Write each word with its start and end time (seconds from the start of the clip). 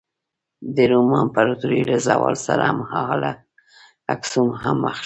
د 0.75 0.77
روم 0.91 1.11
امپراتورۍ 1.23 1.81
له 1.91 1.97
زوال 2.07 2.35
سره 2.47 2.63
هممهاله 2.69 3.31
اکسوم 4.15 4.49
هم 4.63 4.77
مخ 4.83 4.93
شو. 4.97 4.99